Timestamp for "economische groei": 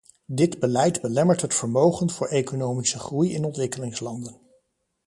2.27-3.33